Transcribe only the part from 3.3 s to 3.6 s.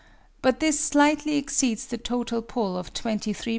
lbs.